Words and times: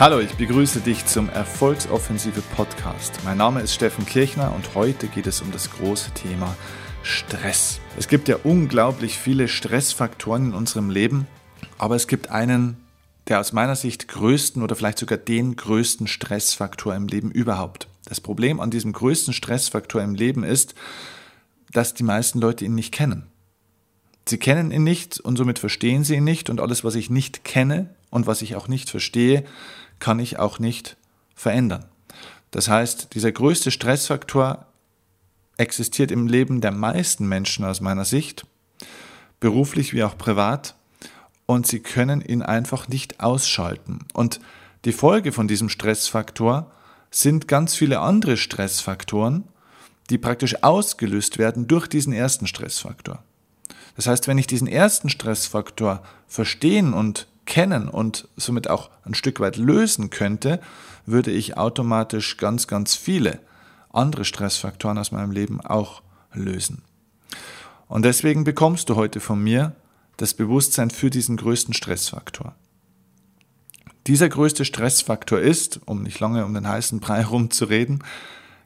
Hallo, 0.00 0.20
ich 0.20 0.34
begrüße 0.34 0.78
dich 0.78 1.06
zum 1.06 1.28
Erfolgsoffensive 1.28 2.40
Podcast. 2.54 3.18
Mein 3.24 3.36
Name 3.36 3.62
ist 3.62 3.74
Steffen 3.74 4.06
Kirchner 4.06 4.54
und 4.54 4.76
heute 4.76 5.08
geht 5.08 5.26
es 5.26 5.42
um 5.42 5.50
das 5.50 5.72
große 5.72 6.12
Thema 6.12 6.56
Stress. 7.02 7.80
Es 7.96 8.06
gibt 8.06 8.28
ja 8.28 8.36
unglaublich 8.44 9.18
viele 9.18 9.48
Stressfaktoren 9.48 10.50
in 10.50 10.54
unserem 10.54 10.90
Leben, 10.90 11.26
aber 11.78 11.96
es 11.96 12.06
gibt 12.06 12.30
einen, 12.30 12.76
der 13.26 13.40
aus 13.40 13.52
meiner 13.52 13.74
Sicht 13.74 14.06
größten 14.06 14.62
oder 14.62 14.76
vielleicht 14.76 15.00
sogar 15.00 15.18
den 15.18 15.56
größten 15.56 16.06
Stressfaktor 16.06 16.94
im 16.94 17.08
Leben 17.08 17.32
überhaupt. 17.32 17.88
Das 18.04 18.20
Problem 18.20 18.60
an 18.60 18.70
diesem 18.70 18.92
größten 18.92 19.34
Stressfaktor 19.34 20.00
im 20.00 20.14
Leben 20.14 20.44
ist, 20.44 20.76
dass 21.72 21.94
die 21.94 22.04
meisten 22.04 22.38
Leute 22.38 22.64
ihn 22.64 22.76
nicht 22.76 22.94
kennen. 22.94 23.26
Sie 24.28 24.38
kennen 24.38 24.70
ihn 24.70 24.84
nicht 24.84 25.18
und 25.18 25.36
somit 25.36 25.58
verstehen 25.58 26.04
sie 26.04 26.14
ihn 26.14 26.24
nicht 26.24 26.50
und 26.50 26.60
alles, 26.60 26.84
was 26.84 26.94
ich 26.94 27.10
nicht 27.10 27.42
kenne 27.42 27.90
und 28.10 28.26
was 28.26 28.42
ich 28.42 28.56
auch 28.56 28.68
nicht 28.68 28.90
verstehe, 28.90 29.44
kann 29.98 30.18
ich 30.18 30.38
auch 30.38 30.58
nicht 30.58 30.96
verändern. 31.34 31.84
Das 32.50 32.68
heißt, 32.68 33.14
dieser 33.14 33.32
größte 33.32 33.70
Stressfaktor 33.70 34.66
existiert 35.56 36.10
im 36.10 36.26
Leben 36.26 36.60
der 36.60 36.72
meisten 36.72 37.26
Menschen 37.28 37.64
aus 37.64 37.80
meiner 37.80 38.04
Sicht, 38.04 38.46
beruflich 39.40 39.92
wie 39.92 40.04
auch 40.04 40.16
privat, 40.16 40.74
und 41.46 41.66
sie 41.66 41.80
können 41.80 42.20
ihn 42.20 42.42
einfach 42.42 42.88
nicht 42.88 43.20
ausschalten. 43.20 44.00
Und 44.12 44.40
die 44.84 44.92
Folge 44.92 45.32
von 45.32 45.48
diesem 45.48 45.68
Stressfaktor 45.68 46.70
sind 47.10 47.48
ganz 47.48 47.74
viele 47.74 48.00
andere 48.00 48.36
Stressfaktoren, 48.36 49.44
die 50.10 50.18
praktisch 50.18 50.62
ausgelöst 50.62 51.38
werden 51.38 51.66
durch 51.66 51.86
diesen 51.86 52.12
ersten 52.12 52.46
Stressfaktor. 52.46 53.22
Das 53.96 54.06
heißt, 54.06 54.28
wenn 54.28 54.38
ich 54.38 54.46
diesen 54.46 54.68
ersten 54.68 55.08
Stressfaktor 55.08 56.02
verstehen 56.26 56.92
und 56.92 57.26
kennen 57.48 57.88
und 57.88 58.28
somit 58.36 58.70
auch 58.70 58.90
ein 59.04 59.14
Stück 59.14 59.40
weit 59.40 59.56
lösen 59.56 60.10
könnte, 60.10 60.60
würde 61.06 61.32
ich 61.32 61.56
automatisch 61.56 62.36
ganz, 62.36 62.68
ganz 62.68 62.94
viele 62.94 63.40
andere 63.90 64.24
Stressfaktoren 64.24 64.98
aus 64.98 65.10
meinem 65.10 65.32
Leben 65.32 65.60
auch 65.60 66.02
lösen. 66.32 66.82
Und 67.88 68.04
deswegen 68.04 68.44
bekommst 68.44 68.90
du 68.90 68.96
heute 68.96 69.18
von 69.18 69.42
mir 69.42 69.74
das 70.18 70.34
Bewusstsein 70.34 70.90
für 70.90 71.10
diesen 71.10 71.36
größten 71.38 71.74
Stressfaktor. 71.74 72.54
Dieser 74.06 74.28
größte 74.28 74.64
Stressfaktor 74.64 75.40
ist, 75.40 75.80
um 75.86 76.02
nicht 76.02 76.20
lange 76.20 76.44
um 76.44 76.54
den 76.54 76.68
heißen 76.68 77.00
Brei 77.00 77.18
herumzureden, 77.22 78.04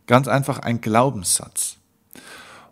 ganz 0.07 0.27
einfach 0.27 0.59
ein 0.59 0.81
Glaubenssatz. 0.81 1.77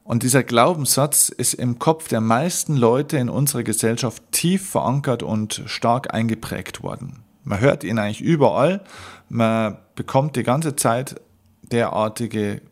Und 0.05 0.23
dieser 0.23 0.43
Glaubenssatz 0.43 1.29
ist 1.29 1.55
im 1.55 1.79
Kopf 1.79 2.09
der 2.09 2.21
meisten 2.21 2.77
Leute 2.77 3.19
in 3.19 3.29
unserer 3.29 3.63
Gesellschaft 3.63 4.23
tief 4.33 4.71
verankert 4.71 5.23
und 5.23 5.63
stark 5.67 6.13
eingeprägt 6.13 6.83
worden. 6.83 7.23
Man 7.45 7.61
hört 7.61 7.85
ihn 7.85 7.99
eigentlich 7.99 8.21
überall, 8.21 8.83
man 9.29 9.79
bekommt 9.95 10.37
die 10.37 10.43
ganze 10.43 10.77
Zeit 10.77 11.21
derartige 11.63 12.63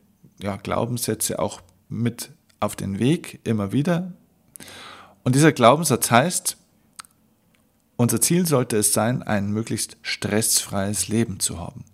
ja, 0.41 0.57
Glaubenssätze 0.57 1.39
auch 1.39 1.61
mit 1.89 2.31
auf 2.61 2.77
den 2.77 2.99
Weg, 2.99 3.41
immer 3.45 3.73
wieder. 3.73 4.13
Und 5.23 5.35
dieser 5.35 5.53
Glaubenssatz 5.53 6.11
heißt, 6.11 6.57
unser 7.97 8.21
Ziel 8.21 8.47
sollte 8.47 8.77
es 8.77 8.93
sein, 8.93 9.23
ein 9.23 9.51
möglichst 9.51 9.97
stressfreies 10.03 11.09
Leben 11.09 11.41
zu 11.41 11.59
haben. 11.59 11.85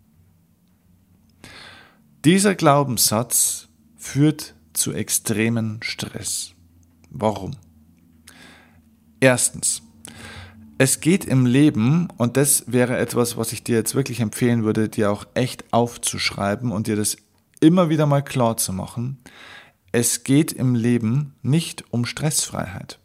Dieser 2.24 2.55
Glaubenssatz 2.55 3.68
führt 3.96 4.55
zu 4.75 4.92
extremen 4.92 5.80
Stress. 5.83 6.55
Warum? 7.11 7.53
Erstens, 9.20 9.83
es 10.77 11.01
geht 11.01 11.24
im 11.24 11.46
Leben, 11.46 12.08
und 12.17 12.36
das 12.36 12.64
wäre 12.67 12.98
etwas, 12.98 13.36
was 13.36 13.52
ich 13.52 13.63
dir 13.64 13.77
jetzt 13.77 13.95
wirklich 13.95 14.20
empfehlen 14.20 14.64
würde, 14.64 14.89
dir 14.89 15.11
auch 15.11 15.24
echt 15.34 15.73
aufzuschreiben 15.73 16.73
und 16.73 16.89
dir 16.89 16.96
das 16.96 17.17
immer 17.61 17.89
wieder 17.89 18.07
mal 18.07 18.23
klar 18.23 18.57
zu 18.57 18.73
machen, 18.73 19.18
es 19.92 20.24
geht 20.24 20.52
im 20.52 20.74
Leben 20.74 21.34
nicht 21.42 21.84
um 21.92 22.05
Stressfreiheit. 22.05 22.98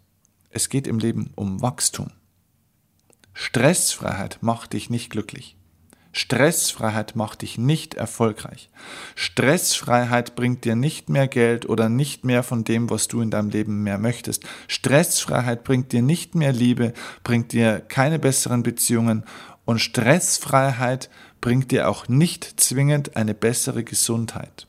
Es 0.49 0.69
geht 0.69 0.87
im 0.87 0.97
Leben 0.97 1.29
um 1.35 1.61
Wachstum. 1.61 2.09
Stressfreiheit 3.33 4.39
macht 4.41 4.73
dich 4.73 4.89
nicht 4.89 5.11
glücklich. 5.11 5.55
Stressfreiheit 6.11 7.15
macht 7.15 7.43
dich 7.43 7.57
nicht 7.57 7.93
erfolgreich. 7.93 8.69
Stressfreiheit 9.15 10.35
bringt 10.35 10.65
dir 10.65 10.75
nicht 10.75 11.09
mehr 11.09 11.27
Geld 11.27 11.69
oder 11.69 11.89
nicht 11.89 12.25
mehr 12.25 12.43
von 12.43 12.63
dem, 12.63 12.89
was 12.89 13.07
du 13.07 13.21
in 13.21 13.29
deinem 13.29 13.49
Leben 13.49 13.83
mehr 13.83 13.97
möchtest. 13.99 14.43
Stressfreiheit 14.67 15.63
bringt 15.63 15.91
dir 15.91 16.01
nicht 16.01 16.33
mehr 16.33 16.51
Liebe, 16.51 16.93
bringt 17.23 17.51
dir 17.51 17.79
keine 17.79 18.17
besseren 18.17 18.63
Beziehungen 18.63 19.23
und 19.65 19.79
Stressfreiheit 19.79 21.09
bringt 21.41 21.71
dir 21.71 21.89
auch 21.89 22.07
nicht 22.07 22.59
zwingend 22.59 23.15
eine 23.15 23.35
bessere 23.35 23.83
Gesundheit. 23.83 24.68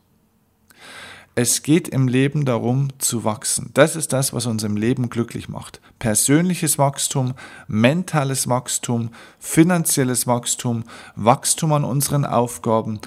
Es 1.42 1.62
geht 1.62 1.88
im 1.88 2.06
Leben 2.06 2.44
darum 2.44 2.88
zu 2.98 3.24
wachsen. 3.24 3.70
Das 3.72 3.96
ist 3.96 4.12
das, 4.12 4.34
was 4.34 4.44
uns 4.44 4.62
im 4.62 4.76
Leben 4.76 5.08
glücklich 5.08 5.48
macht. 5.48 5.80
Persönliches 5.98 6.76
Wachstum, 6.76 7.32
mentales 7.66 8.46
Wachstum, 8.46 9.08
finanzielles 9.38 10.26
Wachstum, 10.26 10.84
Wachstum 11.16 11.72
an 11.72 11.84
unseren 11.84 12.26
Aufgaben, 12.26 13.00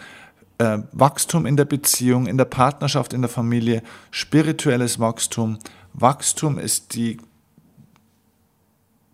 äh, 0.58 0.80
Wachstum 0.94 1.46
in 1.46 1.58
der 1.58 1.66
Beziehung, 1.66 2.26
in 2.26 2.40
der 2.40 2.46
Partnerschaft, 2.46 3.14
in 3.14 3.22
der 3.22 3.30
Familie, 3.30 3.84
spirituelles 4.10 4.98
Wachstum. 4.98 5.60
Wachstum 5.94 6.58
ist 6.58 6.96
die 6.96 7.20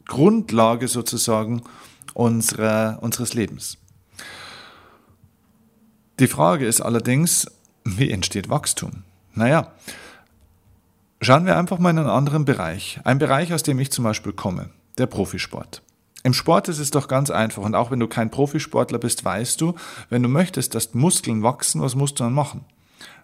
Grundlage 0.05 0.87
sozusagen 0.87 1.63
unserer, 2.13 2.99
unseres 3.01 3.33
Lebens. 3.33 3.77
Die 6.21 6.27
Frage 6.27 6.65
ist 6.65 6.79
allerdings, 6.79 7.47
wie 7.83 8.11
entsteht 8.11 8.49
Wachstum? 8.49 9.03
Naja, 9.33 9.71
schauen 11.21 11.45
wir 11.45 11.57
einfach 11.57 11.79
mal 11.79 11.91
in 11.91 11.99
einen 11.99 12.09
anderen 12.09 12.45
Bereich. 12.45 12.99
Ein 13.03 13.19
Bereich, 13.19 13.53
aus 13.53 13.63
dem 13.63 13.79
ich 13.79 13.91
zum 13.91 14.03
Beispiel 14.03 14.33
komme, 14.33 14.69
der 14.97 15.05
Profisport. 15.07 15.81
Im 16.23 16.33
Sport 16.33 16.67
ist 16.67 16.79
es 16.79 16.91
doch 16.91 17.07
ganz 17.07 17.29
einfach 17.29 17.63
und 17.63 17.75
auch 17.75 17.91
wenn 17.91 17.99
du 17.99 18.07
kein 18.07 18.29
Profisportler 18.29 18.99
bist, 18.99 19.23
weißt 19.23 19.61
du, 19.61 19.75
wenn 20.09 20.21
du 20.21 20.29
möchtest, 20.29 20.75
dass 20.75 20.93
Muskeln 20.93 21.43
wachsen, 21.43 21.81
was 21.81 21.95
musst 21.95 22.19
du 22.19 22.25
dann 22.25 22.33
machen? 22.33 22.65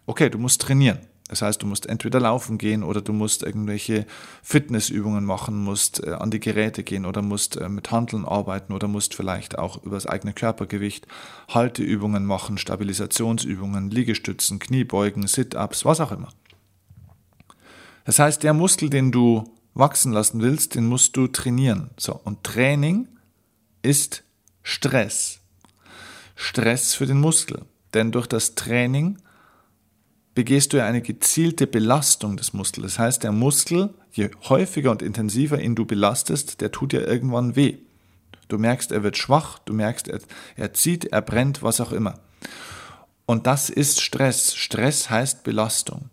Okay, 0.05 0.29
du 0.29 0.37
musst 0.37 0.61
trainieren. 0.61 0.99
Das 1.27 1.41
heißt, 1.41 1.63
du 1.63 1.65
musst 1.65 1.87
entweder 1.87 2.19
laufen 2.19 2.59
gehen 2.59 2.83
oder 2.83 3.01
du 3.01 3.11
musst 3.11 3.41
irgendwelche 3.41 4.05
Fitnessübungen 4.43 5.25
machen, 5.25 5.57
musst 5.57 6.05
äh, 6.05 6.11
an 6.11 6.29
die 6.29 6.39
Geräte 6.39 6.83
gehen 6.83 7.05
oder 7.05 7.23
musst 7.23 7.57
äh, 7.57 7.67
mit 7.67 7.89
Handeln 7.89 8.25
arbeiten 8.25 8.73
oder 8.73 8.87
musst 8.87 9.15
vielleicht 9.15 9.57
auch 9.57 9.83
über 9.83 9.95
das 9.95 10.05
eigene 10.05 10.33
Körpergewicht 10.33 11.07
Halteübungen 11.49 12.25
machen, 12.25 12.59
Stabilisationsübungen, 12.59 13.89
Liegestützen, 13.89 14.59
Kniebeugen, 14.59 15.25
Sit-ups, 15.25 15.83
was 15.83 15.99
auch 15.99 16.11
immer. 16.11 16.29
Das 18.05 18.19
heißt, 18.19 18.43
der 18.43 18.53
Muskel, 18.53 18.91
den 18.91 19.11
du 19.11 19.51
wachsen 19.73 20.13
lassen 20.13 20.41
willst, 20.41 20.75
den 20.75 20.85
musst 20.85 21.17
du 21.17 21.27
trainieren. 21.27 21.89
So, 21.97 22.13
und 22.23 22.43
Training 22.43 23.07
ist 23.81 24.23
Stress. 24.61 25.39
Stress 26.35 26.93
für 26.93 27.07
den 27.07 27.19
Muskel. 27.19 27.65
Denn 27.95 28.11
durch 28.11 28.27
das 28.27 28.53
Training 28.53 29.17
begehst 30.35 30.73
du 30.73 30.77
ja 30.77 30.85
eine 30.85 31.01
gezielte 31.01 31.65
Belastung 31.65 32.37
des 32.37 32.53
Muskels. 32.53 32.93
Das 32.93 32.99
heißt, 32.99 33.23
der 33.23 33.31
Muskel, 33.31 33.93
je 34.11 34.29
häufiger 34.49 34.91
und 34.91 35.01
intensiver 35.01 35.59
ihn 35.59 35.75
du 35.75 35.85
belastest, 35.85 36.61
der 36.61 36.71
tut 36.71 36.93
ja 36.93 37.01
irgendwann 37.01 37.55
weh. 37.55 37.77
Du 38.49 38.57
merkst, 38.57 38.91
er 38.91 39.01
wird 39.01 39.17
schwach, 39.17 39.59
du 39.59 39.73
merkst, 39.73 40.07
er, 40.09 40.19
er 40.55 40.73
zieht, 40.73 41.05
er 41.05 41.21
brennt, 41.21 41.63
was 41.63 41.81
auch 41.81 41.91
immer. 41.91 42.19
Und 43.25 43.47
das 43.47 43.69
ist 43.69 44.01
Stress. 44.01 44.55
Stress 44.55 45.09
heißt 45.09 45.43
Belastung. 45.43 46.09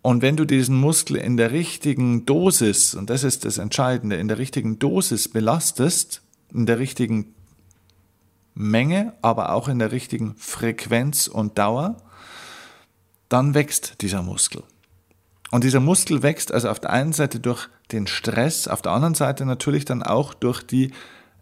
Und 0.00 0.22
wenn 0.22 0.36
du 0.36 0.44
diesen 0.44 0.76
Muskel 0.76 1.16
in 1.16 1.36
der 1.36 1.50
richtigen 1.50 2.26
Dosis, 2.26 2.94
und 2.94 3.10
das 3.10 3.24
ist 3.24 3.44
das 3.44 3.58
Entscheidende, 3.58 4.16
in 4.16 4.28
der 4.28 4.38
richtigen 4.38 4.78
Dosis 4.78 5.28
belastest, 5.28 6.22
in 6.54 6.64
der 6.64 6.78
richtigen 6.78 7.34
Menge, 8.54 9.14
aber 9.20 9.52
auch 9.52 9.66
in 9.68 9.80
der 9.80 9.90
richtigen 9.90 10.36
Frequenz 10.36 11.26
und 11.26 11.58
Dauer, 11.58 11.96
dann 13.28 13.54
wächst 13.54 14.00
dieser 14.02 14.22
Muskel. 14.22 14.62
Und 15.50 15.64
dieser 15.64 15.80
Muskel 15.80 16.22
wächst 16.22 16.52
also 16.52 16.68
auf 16.68 16.80
der 16.80 16.90
einen 16.90 17.12
Seite 17.12 17.40
durch 17.40 17.68
den 17.92 18.06
Stress, 18.06 18.68
auf 18.68 18.82
der 18.82 18.92
anderen 18.92 19.14
Seite 19.14 19.46
natürlich 19.46 19.84
dann 19.84 20.02
auch 20.02 20.34
durch 20.34 20.62
die 20.62 20.92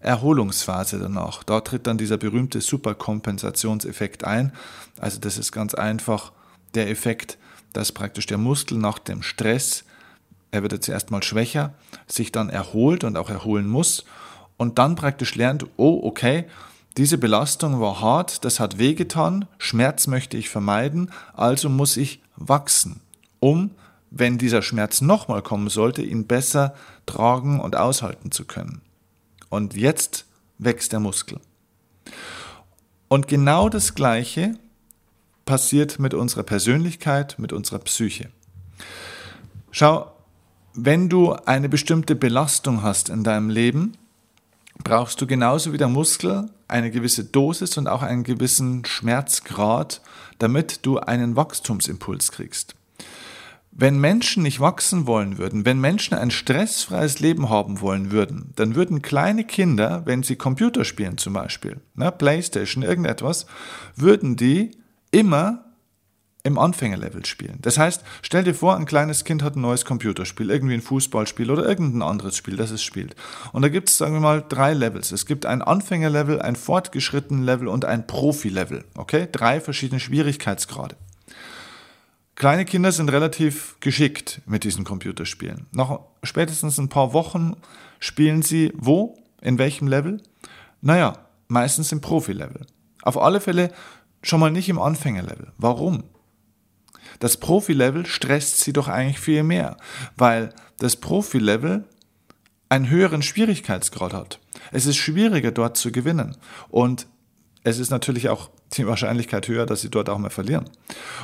Erholungsphase 0.01 0.99
danach. 0.99 1.43
Da 1.43 1.61
tritt 1.61 1.87
dann 1.87 1.97
dieser 1.97 2.19
berühmte 2.19 2.61
Superkompensationseffekt 2.61 4.25
ein. 4.25 4.53
Also 4.99 5.19
das 5.19 5.39
ist 5.39 5.53
ganz 5.53 5.75
einfach 5.75 6.33
der 6.75 6.91
Effekt, 6.91 7.39
dass 7.73 7.93
praktisch 7.93 8.27
der 8.27 8.39
Muskel 8.39 8.79
nach 8.79 8.99
dem 8.99 9.23
Stress, 9.23 9.85
er 10.51 10.63
wird 10.63 10.73
jetzt 10.73 10.89
erstmal 10.89 11.23
schwächer, 11.23 11.75
sich 12.07 12.31
dann 12.31 12.51
erholt 12.51 13.03
und 13.03 13.17
auch 13.17 13.31
erholen 13.31 13.67
muss 13.67 14.05
und 14.59 14.79
dann 14.79 14.95
praktisch 14.95 15.35
lernt, 15.35 15.67
oh 15.77 16.01
okay, 16.05 16.45
diese 16.97 17.19
Belastung 17.19 17.81
war 17.81 18.01
hart, 18.01 18.45
das 18.45 18.61
hat 18.61 18.79
wehgetan, 18.79 19.47
Schmerz 19.59 20.07
möchte 20.07 20.37
ich 20.37 20.49
vermeiden, 20.49 21.11
also 21.33 21.69
muss 21.69 21.97
ich 21.97 22.23
wachsen, 22.37 23.01
um, 23.41 23.71
wenn 24.11 24.39
dieser 24.39 24.63
Schmerz 24.63 25.01
nochmal 25.01 25.43
kommen 25.43 25.69
sollte, 25.69 26.03
ihn 26.03 26.27
besser 26.27 26.75
tragen 27.05 27.59
und 27.59 27.75
aushalten 27.75 28.31
zu 28.31 28.45
können. 28.45 28.81
Und 29.49 29.75
jetzt 29.75 30.27
wächst 30.59 30.93
der 30.93 31.01
Muskel. 31.01 31.41
Und 33.09 33.27
genau 33.27 33.69
das 33.69 33.95
Gleiche 33.95 34.57
passiert 35.45 35.99
mit 35.99 36.15
unserer 36.15 36.45
Persönlichkeit, 36.45 37.39
mit 37.39 37.53
unserer 37.53 37.81
Psyche. 37.81 38.31
Schau, 39.73 40.13
wenn 40.75 41.09
du 41.09 41.33
eine 41.33 41.69
bestimmte 41.69 42.15
Belastung 42.15 42.83
hast 42.83 43.09
in 43.09 43.25
deinem 43.25 43.51
Leben, 43.51 43.97
brauchst 44.83 45.21
du 45.21 45.27
genauso 45.27 45.73
wie 45.73 45.79
der 45.79 45.89
Muskel 45.89 46.49
eine 46.69 46.91
gewisse 46.91 47.25
Dosis 47.25 47.77
und 47.79 47.89
auch 47.89 48.03
einen 48.03 48.25
gewissen 48.25 48.85
Schmerzgrad, 48.85 50.01
damit 50.39 50.87
du 50.87 50.99
einen 50.99 51.37
Wachstumsimpuls 51.37 52.33
kriegst. 52.33 52.75
Wenn 53.77 53.99
Menschen 53.99 54.45
nicht 54.45 54.61
wachsen 54.61 55.09
wollen 55.09 55.37
würden, 55.37 55.65
wenn 55.65 55.81
Menschen 55.81 56.15
ein 56.17 56.31
stressfreies 56.31 57.19
Leben 57.19 57.51
haben 57.51 57.81
wollen 57.81 58.13
würden, 58.13 58.53
dann 58.55 58.77
würden 58.77 59.03
kleine 59.03 59.45
Kinder, 59.45 60.03
wenn 60.05 60.23
sie 60.23 60.37
Computer 60.37 60.85
spielen 60.85 61.19
zum 61.19 61.33
Beispiel, 61.33 61.81
ne, 61.97 62.13
Playstation, 62.13 62.85
irgendetwas, 62.85 63.47
würden 63.97 64.37
die 64.37 64.71
immer 65.11 65.65
im 66.45 66.59
Anfängerlevel 66.59 67.25
spielen. 67.25 67.59
Das 67.63 67.79
heißt, 67.79 68.05
stell 68.21 68.45
dir 68.45 68.55
vor, 68.55 68.77
ein 68.77 68.85
kleines 68.85 69.25
Kind 69.25 69.43
hat 69.43 69.57
ein 69.57 69.63
neues 69.63 69.87
Computerspiel, 69.87 70.51
irgendwie 70.51 70.75
ein 70.75 70.83
Fußballspiel 70.83 71.51
oder 71.51 71.67
irgendein 71.67 72.03
anderes 72.03 72.37
Spiel, 72.37 72.57
das 72.57 72.71
es 72.71 72.83
spielt. 72.83 73.17
Und 73.53 73.63
da 73.63 73.71
gibt 73.71 73.89
es, 73.89 73.97
sagen 73.97 74.13
wir 74.13 74.21
mal, 74.21 74.45
drei 74.47 74.75
Levels. 74.75 75.11
Es 75.11 75.25
gibt 75.25 75.47
ein 75.47 75.63
Anfängerlevel, 75.63 76.43
ein 76.43 76.55
fortgeschrittenen 76.55 77.45
Level 77.45 77.67
und 77.67 77.87
ein 77.87 78.07
Profi-Level. 78.07 78.85
Okay? 78.95 79.27
Drei 79.33 79.59
verschiedene 79.59 80.01
Schwierigkeitsgrade. 80.01 80.97
Kleine 82.35 82.67
Kinder 82.67 82.93
sind 82.93 83.11
relativ 83.11 83.77
geschickt 83.81 84.43
mit 84.45 84.65
diesen 84.65 84.85
Computerspielen. 84.85 85.67
Nach 85.73 86.01
spätestens 86.23 86.77
ein 86.79 86.91
paar 86.91 87.15
Wochen 87.15 87.57
spielen 88.01 88.43
sie 88.43 88.73
wo? 88.77 89.17
In 89.41 89.57
welchem 89.57 89.89
Level? 89.89 90.21
Naja, 90.83 91.15
meistens 91.49 91.91
im 91.91 92.03
Profi-Level. 92.03 92.67
Auf 93.01 93.17
alle 93.17 93.41
Fälle 93.41 93.73
schon 94.23 94.41
mal 94.41 94.51
nicht 94.51 94.69
im 94.69 94.79
Anfängerlevel. 94.79 95.53
Warum? 95.57 96.05
Das 97.21 97.37
Profi-Level 97.37 98.07
stresst 98.07 98.61
sie 98.61 98.73
doch 98.73 98.89
eigentlich 98.89 99.21
viel 99.21 99.43
mehr, 99.43 99.77
weil 100.17 100.51
das 100.79 100.97
Profi-Level 100.97 101.85
einen 102.69 102.89
höheren 102.91 103.23
Schwierigkeitsgrad 103.23 104.13
hat. 104.13 104.41
Es 104.73 104.87
ist 104.87 104.97
schwieriger 104.97 105.53
dort 105.53 105.77
zu 105.77 105.93
gewinnen 105.93 106.37
und 106.69 107.07
es 107.63 107.79
ist 107.79 107.91
natürlich 107.91 108.29
auch 108.29 108.51
die 108.75 108.87
Wahrscheinlichkeit 108.87 109.49
höher, 109.49 109.67
dass 109.67 109.81
sie 109.81 109.91
dort 109.91 110.11
auch 110.11 110.19
mal 110.19 110.31
verlieren. 110.31 110.69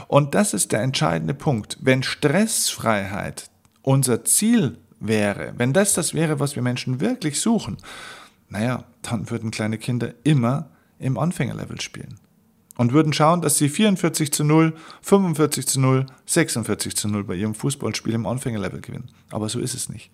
Und 0.09 0.35
das 0.35 0.55
ist 0.55 0.73
der 0.73 0.81
entscheidende 0.81 1.35
Punkt. 1.35 1.77
Wenn 1.81 2.03
Stressfreiheit 2.03 3.51
unser 3.83 4.25
Ziel 4.25 4.79
wäre, 5.01 5.53
wenn 5.57 5.73
das 5.73 5.95
das 5.95 6.15
wäre, 6.15 6.41
was 6.41 6.57
wir 6.57 6.63
Menschen 6.63 7.01
wirklich 7.01 7.41
suchen, 7.41 7.77
naja, 8.49 8.85
dann 9.03 9.31
würden 9.31 9.51
kleine 9.51 9.79
Kinder 9.79 10.15
immer 10.25 10.71
im 10.99 11.19
Anfängerlevel 11.19 11.81
spielen. 11.81 12.19
Und 12.81 12.95
würden 12.95 13.13
schauen, 13.13 13.43
dass 13.43 13.59
sie 13.59 13.69
44 13.69 14.33
zu 14.33 14.43
0, 14.43 14.73
45 15.03 15.67
zu 15.67 15.81
0, 15.81 16.07
46 16.25 16.97
zu 16.97 17.09
0 17.09 17.25
bei 17.25 17.35
ihrem 17.35 17.55
Fußballspiel 17.55 18.15
im 18.15 18.25
Anfängerlevel 18.25 18.81
gewinnen. 18.81 19.11
Aber 19.31 19.51
so 19.51 19.61
ist 19.61 19.75
es 19.75 19.91
nicht. 19.91 20.11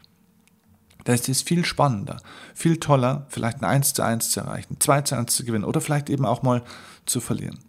Da 1.04 1.12
ist 1.12 1.28
es 1.28 1.42
viel 1.42 1.64
spannender, 1.64 2.16
viel 2.56 2.78
toller, 2.78 3.24
vielleicht 3.28 3.62
ein 3.62 3.66
1 3.66 3.94
zu 3.94 4.02
1 4.02 4.30
zu 4.30 4.40
erreichen, 4.40 4.78
2 4.80 5.02
zu 5.02 5.16
1 5.16 5.36
zu 5.36 5.44
gewinnen 5.44 5.62
oder 5.62 5.80
vielleicht 5.80 6.10
eben 6.10 6.26
auch 6.26 6.42
mal 6.42 6.64
zu 7.04 7.20
verlieren. 7.20 7.60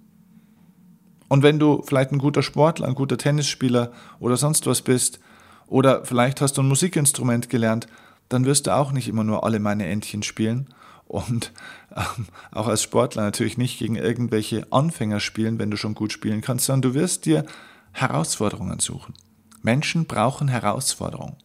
Und 1.27 1.44
wenn 1.44 1.59
du 1.59 1.83
vielleicht 1.85 2.11
ein 2.11 2.17
guter 2.17 2.41
Sportler, 2.41 2.88
ein 2.88 2.95
guter 2.95 3.19
Tennisspieler 3.19 3.91
oder 4.19 4.35
sonst 4.35 4.65
was 4.65 4.81
bist, 4.81 5.19
oder 5.67 6.05
vielleicht 6.05 6.41
hast 6.41 6.57
du 6.57 6.63
ein 6.63 6.67
Musikinstrument 6.67 7.51
gelernt, 7.51 7.85
dann 8.29 8.45
wirst 8.45 8.65
du 8.65 8.75
auch 8.75 8.91
nicht 8.91 9.07
immer 9.07 9.23
nur 9.23 9.44
alle 9.44 9.59
meine 9.59 9.85
Entchen 9.85 10.23
spielen 10.23 10.73
und 11.07 11.54
ähm, 11.95 12.27
auch 12.51 12.68
als 12.68 12.83
Sportler 12.83 13.24
natürlich 13.24 13.57
nicht 13.57 13.80
gegen 13.80 13.95
irgendwelche 13.95 14.68
Anfänger 14.71 15.19
spielen, 15.19 15.59
wenn 15.59 15.71
du 15.71 15.77
schon 15.77 15.95
gut 15.95 16.12
spielen 16.12 16.42
kannst, 16.42 16.65
sondern 16.65 16.94
du 16.94 17.00
wirst 17.00 17.25
dir 17.25 17.45
Herausforderungen 17.92 18.80
suchen. 18.80 19.13
Menschen 19.62 20.06
brauchen 20.06 20.48
Herausforderungen. 20.48 21.36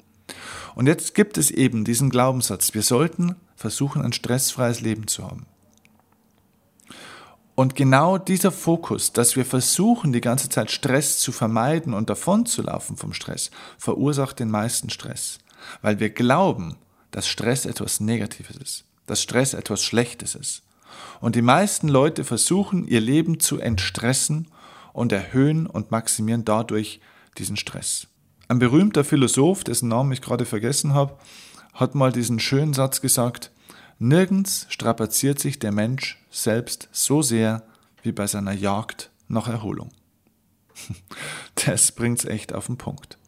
Und 0.75 0.87
jetzt 0.87 1.15
gibt 1.15 1.39
es 1.39 1.51
eben 1.51 1.85
diesen 1.85 2.11
Glaubenssatz, 2.11 2.75
wir 2.75 2.83
sollten 2.83 3.37
versuchen, 3.57 4.03
ein 4.03 4.13
stressfreies 4.13 4.81
Leben 4.81 5.07
zu 5.07 5.25
haben. 5.25 5.47
Und 7.55 7.77
genau 7.77 8.17
dieser 8.17 8.51
Fokus, 8.51 9.13
dass 9.13 9.37
wir 9.37 9.45
versuchen, 9.45 10.13
die 10.13 10.23
ganze 10.23 10.49
Zeit 10.49 10.71
Stress 10.71 11.19
zu 11.19 11.33
vermeiden 11.33 11.93
und 11.93 12.09
davon 12.09 12.47
zu 12.47 12.63
laufen 12.63 12.97
vom 12.97 13.13
Stress, 13.13 13.51
verursacht 13.77 14.39
den 14.39 14.51
meisten 14.51 14.89
Stress. 14.89 15.39
Weil 15.83 16.01
wir 16.01 16.11
glauben, 16.11 16.77
dass 17.11 17.29
Stress 17.29 17.67
etwas 17.67 18.01
Negatives 18.01 18.57
ist, 18.57 18.85
dass 19.07 19.23
Stress 19.23 19.55
etwas 19.55 19.83
Schlechtes 19.83 20.35
ist. 20.35 20.63
Und 21.21 21.37
die 21.37 21.43
meisten 21.43 21.89
Leute 21.89 22.25
versuchen, 22.25 22.87
ihr 22.87 23.01
Leben 23.01 23.41
zu 23.41 23.59
entstressen 23.59 24.49
und 24.93 25.13
erhöhen 25.13 25.67
und 25.67 25.91
maximieren 25.91 26.45
dadurch 26.45 27.01
diesen 27.39 27.57
Stress. 27.57 28.09
Ein 28.49 28.59
berühmter 28.59 29.05
Philosoph, 29.05 29.65
dessen 29.65 29.89
Namen 29.89 30.13
ich 30.13 30.21
gerade 30.21 30.45
vergessen 30.45 30.95
habe, 30.95 31.17
hat 31.73 31.95
mal 31.95 32.13
diesen 32.13 32.39
schönen 32.39 32.75
Satz 32.75 33.01
gesagt, 33.01 33.51
nirgends 33.99 34.67
strapaziert 34.69 35.39
sich 35.39 35.59
der 35.59 35.73
Mensch 35.73 36.23
selbst 36.31 36.89
so 36.93 37.23
sehr 37.23 37.63
wie 38.03 38.13
bei 38.13 38.27
seiner 38.27 38.53
Jagd 38.53 39.11
nach 39.29 39.49
Erholung. 39.49 39.91
Das 41.67 41.93
bringt's 41.93 42.25
echt 42.25 42.53
auf 42.53 42.67
den 42.67 42.77
Punkt. 42.77 43.19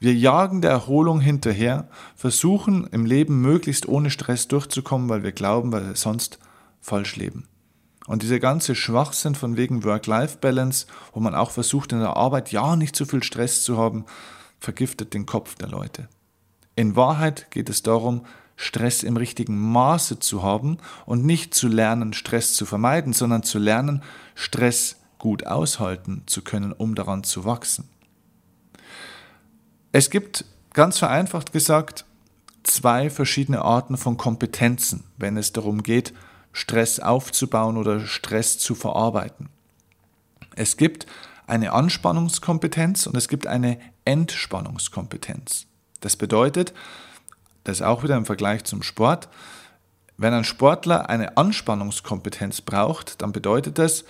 Wir 0.00 0.14
jagen 0.14 0.60
der 0.60 0.70
Erholung 0.70 1.20
hinterher, 1.20 1.88
versuchen 2.16 2.86
im 2.90 3.06
Leben 3.06 3.40
möglichst 3.40 3.88
ohne 3.88 4.10
Stress 4.10 4.48
durchzukommen, 4.48 5.08
weil 5.08 5.22
wir 5.22 5.32
glauben, 5.32 5.72
weil 5.72 5.86
wir 5.86 5.96
sonst 5.96 6.38
falsch 6.80 7.16
leben. 7.16 7.48
Und 8.06 8.22
dieser 8.22 8.38
ganze 8.38 8.74
Schwachsinn 8.74 9.34
von 9.34 9.56
wegen 9.56 9.84
Work-Life-Balance, 9.84 10.86
wo 11.12 11.20
man 11.20 11.34
auch 11.34 11.50
versucht 11.50 11.92
in 11.92 12.00
der 12.00 12.16
Arbeit 12.16 12.52
ja 12.52 12.76
nicht 12.76 12.94
zu 12.94 13.06
viel 13.06 13.22
Stress 13.22 13.64
zu 13.64 13.78
haben, 13.78 14.04
vergiftet 14.58 15.14
den 15.14 15.26
Kopf 15.26 15.54
der 15.54 15.68
Leute. 15.68 16.08
In 16.76 16.96
Wahrheit 16.96 17.50
geht 17.50 17.70
es 17.70 17.82
darum, 17.82 18.26
Stress 18.56 19.02
im 19.02 19.16
richtigen 19.16 19.58
Maße 19.58 20.18
zu 20.18 20.42
haben 20.42 20.78
und 21.06 21.24
nicht 21.24 21.54
zu 21.54 21.68
lernen, 21.68 22.12
Stress 22.12 22.54
zu 22.54 22.66
vermeiden, 22.66 23.12
sondern 23.12 23.42
zu 23.42 23.58
lernen, 23.58 24.02
Stress 24.34 24.96
gut 25.18 25.46
aushalten 25.46 26.22
zu 26.26 26.42
können, 26.42 26.72
um 26.72 26.94
daran 26.94 27.24
zu 27.24 27.44
wachsen. 27.44 27.88
Es 29.96 30.10
gibt, 30.10 30.44
ganz 30.72 30.98
vereinfacht 30.98 31.52
gesagt, 31.52 32.04
zwei 32.64 33.10
verschiedene 33.10 33.62
Arten 33.62 33.96
von 33.96 34.16
Kompetenzen, 34.16 35.04
wenn 35.18 35.36
es 35.36 35.52
darum 35.52 35.84
geht, 35.84 36.12
Stress 36.52 36.98
aufzubauen 36.98 37.76
oder 37.76 38.00
Stress 38.00 38.58
zu 38.58 38.74
verarbeiten. 38.74 39.50
Es 40.56 40.76
gibt 40.76 41.06
eine 41.46 41.72
Anspannungskompetenz 41.72 43.06
und 43.06 43.16
es 43.16 43.28
gibt 43.28 43.46
eine 43.46 43.78
Entspannungskompetenz. 44.04 45.66
Das 46.00 46.16
bedeutet, 46.16 46.74
das 47.62 47.80
auch 47.80 48.02
wieder 48.02 48.16
im 48.16 48.26
Vergleich 48.26 48.64
zum 48.64 48.82
Sport, 48.82 49.28
wenn 50.16 50.34
ein 50.34 50.42
Sportler 50.42 51.08
eine 51.08 51.36
Anspannungskompetenz 51.36 52.62
braucht, 52.62 53.22
dann 53.22 53.30
bedeutet 53.30 53.78
das, 53.78 54.04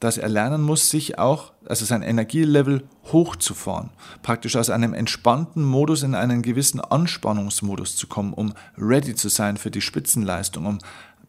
dass 0.00 0.18
er 0.18 0.28
lernen 0.28 0.62
muss, 0.62 0.90
sich 0.90 1.18
auch, 1.18 1.52
also 1.66 1.84
sein 1.84 2.02
Energielevel 2.02 2.82
hochzufahren, 3.12 3.90
praktisch 4.22 4.56
aus 4.56 4.70
einem 4.70 4.94
entspannten 4.94 5.62
Modus 5.62 6.02
in 6.02 6.14
einen 6.14 6.42
gewissen 6.42 6.80
Anspannungsmodus 6.80 7.96
zu 7.96 8.06
kommen, 8.06 8.32
um 8.32 8.54
ready 8.78 9.14
zu 9.14 9.28
sein 9.28 9.58
für 9.58 9.70
die 9.70 9.82
Spitzenleistung, 9.82 10.66
um 10.66 10.78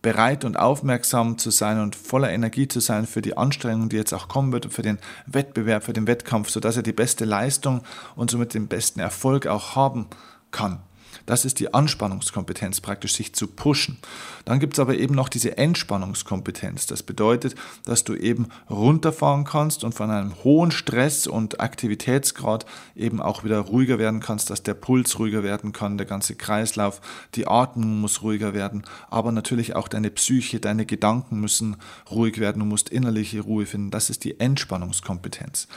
bereit 0.01 0.45
und 0.45 0.57
aufmerksam 0.57 1.37
zu 1.37 1.51
sein 1.51 1.79
und 1.79 1.95
voller 1.95 2.31
Energie 2.31 2.67
zu 2.67 2.79
sein 2.79 3.05
für 3.05 3.21
die 3.21 3.37
Anstrengung, 3.37 3.89
die 3.89 3.97
jetzt 3.97 4.13
auch 4.13 4.27
kommen 4.27 4.51
wird 4.51 4.73
für 4.73 4.81
den 4.81 4.97
Wettbewerb, 5.27 5.83
für 5.83 5.93
den 5.93 6.07
Wettkampf, 6.07 6.49
sodass 6.49 6.77
er 6.77 6.83
die 6.83 6.93
beste 6.93 7.25
Leistung 7.25 7.81
und 8.15 8.31
somit 8.31 8.53
den 8.53 8.67
besten 8.67 8.99
Erfolg 8.99 9.47
auch 9.47 9.75
haben 9.75 10.07
kann. 10.49 10.79
Das 11.25 11.45
ist 11.45 11.59
die 11.59 11.73
Anspannungskompetenz, 11.73 12.81
praktisch 12.81 13.15
sich 13.15 13.33
zu 13.33 13.47
pushen. 13.47 13.97
Dann 14.45 14.59
gibt 14.59 14.73
es 14.73 14.79
aber 14.79 14.97
eben 14.97 15.15
noch 15.15 15.29
diese 15.29 15.57
Entspannungskompetenz. 15.57 16.87
Das 16.87 17.03
bedeutet, 17.03 17.55
dass 17.85 18.03
du 18.03 18.15
eben 18.15 18.47
runterfahren 18.69 19.43
kannst 19.43 19.83
und 19.83 19.93
von 19.93 20.09
einem 20.09 20.43
hohen 20.43 20.71
Stress 20.71 21.27
und 21.27 21.59
Aktivitätsgrad 21.59 22.65
eben 22.95 23.21
auch 23.21 23.43
wieder 23.43 23.59
ruhiger 23.59 23.99
werden 23.99 24.19
kannst, 24.19 24.49
dass 24.49 24.63
der 24.63 24.73
Puls 24.73 25.19
ruhiger 25.19 25.43
werden 25.43 25.71
kann, 25.73 25.97
der 25.97 26.07
ganze 26.07 26.35
Kreislauf, 26.35 27.01
die 27.35 27.47
Atmung 27.47 28.01
muss 28.01 28.21
ruhiger 28.21 28.53
werden, 28.53 28.83
aber 29.09 29.31
natürlich 29.31 29.75
auch 29.75 29.87
deine 29.87 30.09
Psyche, 30.09 30.59
deine 30.59 30.85
Gedanken 30.85 31.39
müssen 31.39 31.77
ruhig 32.09 32.39
werden, 32.39 32.59
du 32.59 32.65
musst 32.65 32.89
innerliche 32.89 33.41
Ruhe 33.41 33.65
finden. 33.65 33.91
Das 33.91 34.09
ist 34.09 34.23
die 34.23 34.39
Entspannungskompetenz. 34.39 35.67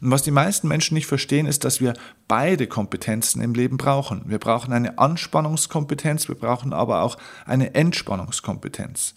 Und 0.00 0.10
was 0.10 0.22
die 0.22 0.30
meisten 0.30 0.68
Menschen 0.68 0.94
nicht 0.94 1.06
verstehen, 1.06 1.46
ist, 1.46 1.64
dass 1.64 1.80
wir 1.80 1.94
beide 2.28 2.66
Kompetenzen 2.66 3.42
im 3.42 3.54
Leben 3.54 3.76
brauchen. 3.76 4.22
Wir 4.26 4.38
brauchen 4.38 4.72
eine 4.72 4.91
Anspannungskompetenz, 4.98 6.28
wir 6.28 6.34
brauchen 6.34 6.72
aber 6.72 7.02
auch 7.02 7.18
eine 7.46 7.74
Entspannungskompetenz. 7.74 9.14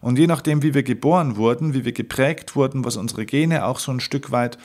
Und 0.00 0.18
je 0.18 0.26
nachdem, 0.26 0.62
wie 0.62 0.74
wir 0.74 0.82
geboren 0.82 1.36
wurden, 1.36 1.74
wie 1.74 1.84
wir 1.84 1.92
geprägt 1.92 2.56
wurden, 2.56 2.84
was 2.84 2.96
unsere 2.96 3.26
Gene 3.26 3.66
auch 3.66 3.78
so 3.78 3.92
ein 3.92 4.00
Stück 4.00 4.30
weit 4.30 4.58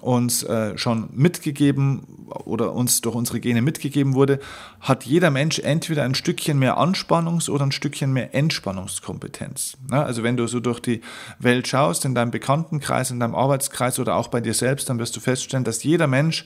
uns 0.00 0.42
äh, 0.42 0.76
schon 0.78 1.08
mitgegeben 1.12 2.26
oder 2.44 2.72
uns 2.72 3.00
durch 3.00 3.14
unsere 3.14 3.40
Gene 3.40 3.62
mitgegeben 3.62 4.14
wurde, 4.14 4.40
hat 4.80 5.04
jeder 5.04 5.30
Mensch 5.30 5.58
entweder 5.58 6.04
ein 6.04 6.14
Stückchen 6.14 6.58
mehr 6.58 6.78
Anspannungs- 6.78 7.50
oder 7.50 7.66
ein 7.66 7.72
Stückchen 7.72 8.12
mehr 8.12 8.34
Entspannungskompetenz. 8.34 9.76
Ja, 9.90 10.02
also 10.02 10.22
wenn 10.22 10.36
du 10.36 10.46
so 10.46 10.60
durch 10.60 10.80
die 10.80 11.02
Welt 11.38 11.68
schaust, 11.68 12.04
in 12.04 12.14
deinem 12.14 12.30
Bekanntenkreis, 12.30 13.10
in 13.10 13.20
deinem 13.20 13.34
Arbeitskreis 13.34 13.98
oder 13.98 14.16
auch 14.16 14.28
bei 14.28 14.40
dir 14.40 14.54
selbst, 14.54 14.88
dann 14.88 14.98
wirst 14.98 15.16
du 15.16 15.20
feststellen, 15.20 15.64
dass 15.64 15.82
jeder 15.82 16.06
Mensch 16.06 16.44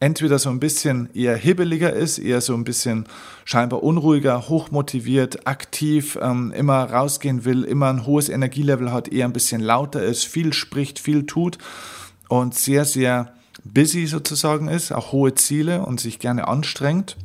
entweder 0.00 0.38
so 0.38 0.48
ein 0.48 0.60
bisschen 0.60 1.10
eher 1.14 1.36
hibbeliger 1.36 1.92
ist, 1.92 2.18
eher 2.18 2.40
so 2.40 2.54
ein 2.54 2.64
bisschen 2.64 3.06
scheinbar 3.44 3.82
unruhiger, 3.82 4.48
hochmotiviert, 4.48 5.46
aktiv, 5.46 6.18
ähm, 6.20 6.52
immer 6.52 6.84
rausgehen 6.90 7.44
will, 7.44 7.64
immer 7.64 7.90
ein 7.90 8.06
hohes 8.06 8.30
Energielevel 8.30 8.92
hat, 8.92 9.08
eher 9.08 9.26
ein 9.26 9.34
bisschen 9.34 9.60
lauter 9.60 10.02
ist, 10.02 10.24
viel 10.24 10.54
spricht, 10.54 10.98
viel 10.98 11.26
tut 11.26 11.58
und 12.28 12.54
sehr, 12.54 12.86
sehr 12.86 13.34
busy 13.62 14.06
sozusagen 14.06 14.68
ist, 14.68 14.90
auch 14.90 15.12
hohe 15.12 15.34
Ziele 15.34 15.84
und 15.84 16.00
sich 16.00 16.18
gerne 16.18 16.48
anstrengt 16.48 17.16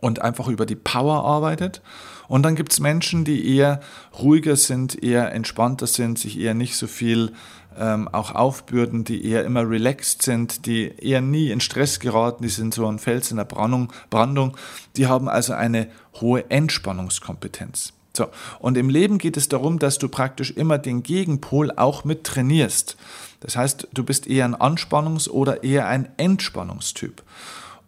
und 0.00 0.22
einfach 0.22 0.46
über 0.46 0.66
die 0.66 0.76
Power 0.76 1.24
arbeitet. 1.24 1.82
Und 2.28 2.42
dann 2.42 2.54
gibt 2.54 2.72
es 2.72 2.78
Menschen, 2.78 3.24
die 3.24 3.56
eher 3.56 3.80
ruhiger 4.18 4.54
sind, 4.54 5.02
eher 5.02 5.32
entspannter 5.32 5.86
sind, 5.86 6.18
sich 6.18 6.38
eher 6.38 6.54
nicht 6.54 6.76
so 6.76 6.86
viel 6.86 7.32
ähm, 7.78 8.08
auch 8.08 8.34
aufbürden, 8.34 9.04
die 9.04 9.24
eher 9.24 9.44
immer 9.44 9.68
relaxed 9.68 10.22
sind, 10.22 10.66
die 10.66 10.92
eher 10.98 11.20
nie 11.20 11.50
in 11.50 11.60
Stress 11.60 12.00
geraten, 12.00 12.42
die 12.42 12.48
sind 12.48 12.74
so 12.74 12.86
ein 12.86 12.98
Fels 12.98 13.30
in 13.30 13.36
der 13.36 13.44
Brandung, 13.44 13.92
Brandung. 14.10 14.56
Die 14.96 15.06
haben 15.06 15.28
also 15.28 15.52
eine 15.52 15.88
hohe 16.20 16.50
Entspannungskompetenz. 16.50 17.92
So, 18.16 18.26
und 18.58 18.76
im 18.76 18.90
Leben 18.90 19.18
geht 19.18 19.36
es 19.36 19.48
darum, 19.48 19.78
dass 19.78 19.98
du 19.98 20.08
praktisch 20.08 20.50
immer 20.50 20.78
den 20.78 21.02
Gegenpol 21.02 21.70
auch 21.76 22.04
mit 22.04 22.24
trainierst. 22.24 22.96
Das 23.40 23.56
heißt, 23.56 23.88
du 23.92 24.04
bist 24.04 24.26
eher 24.26 24.44
ein 24.44 24.56
Anspannungs- 24.56 25.28
oder 25.28 25.62
eher 25.62 25.86
ein 25.86 26.08
Entspannungstyp. 26.16 27.22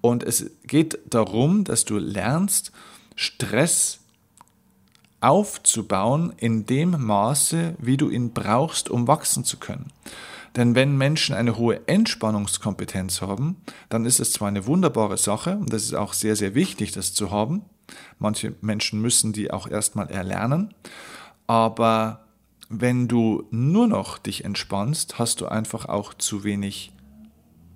Und 0.00 0.22
es 0.22 0.46
geht 0.64 0.98
darum, 1.10 1.64
dass 1.64 1.84
du 1.84 1.98
lernst, 1.98 2.72
Stress 3.16 3.99
aufzubauen 5.20 6.32
in 6.36 6.66
dem 6.66 6.90
Maße, 7.04 7.74
wie 7.78 7.96
du 7.96 8.08
ihn 8.08 8.32
brauchst, 8.32 8.90
um 8.90 9.06
wachsen 9.06 9.44
zu 9.44 9.58
können. 9.58 9.92
Denn 10.56 10.74
wenn 10.74 10.96
Menschen 10.96 11.34
eine 11.34 11.56
hohe 11.56 11.86
Entspannungskompetenz 11.86 13.20
haben, 13.20 13.56
dann 13.88 14.04
ist 14.04 14.18
es 14.18 14.32
zwar 14.32 14.48
eine 14.48 14.66
wunderbare 14.66 15.16
Sache 15.16 15.56
und 15.56 15.72
das 15.72 15.84
ist 15.84 15.94
auch 15.94 16.12
sehr, 16.12 16.34
sehr 16.34 16.54
wichtig, 16.54 16.92
das 16.92 17.14
zu 17.14 17.30
haben. 17.30 17.62
Manche 18.18 18.54
Menschen 18.60 19.00
müssen 19.00 19.32
die 19.32 19.50
auch 19.50 19.68
erstmal 19.68 20.10
erlernen. 20.10 20.74
Aber 21.46 22.24
wenn 22.68 23.08
du 23.08 23.46
nur 23.50 23.86
noch 23.86 24.18
dich 24.18 24.44
entspannst, 24.44 25.18
hast 25.18 25.40
du 25.40 25.46
einfach 25.46 25.86
auch 25.86 26.14
zu 26.14 26.44
wenig 26.44 26.92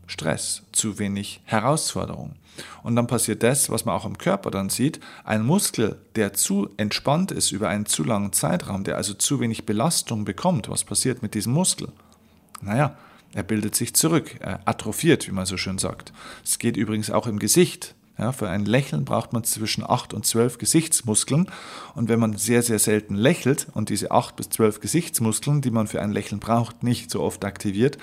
Stress, 0.06 0.62
zu 0.72 0.98
wenig 0.98 1.40
Herausforderung. 1.44 2.34
Und 2.82 2.96
dann 2.96 3.06
passiert 3.06 3.42
das, 3.42 3.70
was 3.70 3.84
man 3.84 3.94
auch 3.94 4.04
im 4.04 4.18
Körper 4.18 4.50
dann 4.50 4.68
sieht. 4.68 5.00
Ein 5.24 5.44
Muskel, 5.44 5.98
der 6.14 6.34
zu 6.34 6.68
entspannt 6.76 7.32
ist 7.32 7.50
über 7.50 7.68
einen 7.68 7.86
zu 7.86 8.04
langen 8.04 8.32
Zeitraum, 8.32 8.84
der 8.84 8.96
also 8.96 9.14
zu 9.14 9.40
wenig 9.40 9.66
Belastung 9.66 10.24
bekommt, 10.24 10.68
was 10.68 10.84
passiert 10.84 11.22
mit 11.22 11.34
diesem 11.34 11.52
Muskel? 11.52 11.88
Naja, 12.60 12.96
er 13.32 13.42
bildet 13.42 13.74
sich 13.74 13.94
zurück, 13.94 14.36
er 14.40 14.60
atrophiert, 14.66 15.26
wie 15.26 15.32
man 15.32 15.46
so 15.46 15.56
schön 15.56 15.78
sagt. 15.78 16.12
Es 16.44 16.58
geht 16.58 16.76
übrigens 16.76 17.10
auch 17.10 17.26
im 17.26 17.38
Gesicht. 17.38 17.94
Ja, 18.16 18.30
für 18.30 18.48
ein 18.48 18.64
Lächeln 18.64 19.04
braucht 19.04 19.32
man 19.32 19.42
zwischen 19.42 19.82
8 19.84 20.14
und 20.14 20.24
12 20.24 20.58
Gesichtsmuskeln. 20.58 21.50
Und 21.94 22.08
wenn 22.08 22.20
man 22.20 22.36
sehr, 22.36 22.62
sehr 22.62 22.78
selten 22.78 23.16
lächelt 23.16 23.66
und 23.74 23.88
diese 23.88 24.12
8 24.12 24.36
bis 24.36 24.50
12 24.50 24.80
Gesichtsmuskeln, 24.80 25.62
die 25.62 25.72
man 25.72 25.88
für 25.88 26.00
ein 26.00 26.12
Lächeln 26.12 26.38
braucht, 26.38 26.84
nicht 26.84 27.10
so 27.10 27.22
oft 27.22 27.44
aktiviert, 27.44 27.98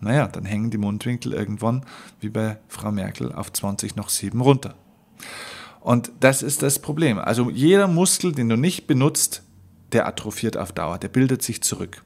naja, 0.00 0.26
dann 0.26 0.44
hängen 0.44 0.70
die 0.70 0.78
Mundwinkel 0.78 1.32
irgendwann, 1.32 1.86
wie 2.20 2.28
bei 2.28 2.58
Frau 2.68 2.92
Merkel, 2.92 3.32
auf 3.32 3.52
20 3.52 3.96
noch 3.96 4.10
7 4.10 4.38
runter. 4.40 4.74
Und 5.80 6.12
das 6.20 6.42
ist 6.42 6.62
das 6.62 6.78
Problem. 6.78 7.18
Also 7.18 7.48
jeder 7.48 7.88
Muskel, 7.88 8.32
den 8.32 8.50
du 8.50 8.56
nicht 8.56 8.86
benutzt, 8.86 9.42
der 9.92 10.06
atrophiert 10.06 10.58
auf 10.58 10.72
Dauer, 10.72 10.98
der 10.98 11.08
bildet 11.08 11.42
sich 11.42 11.62
zurück. 11.62 12.02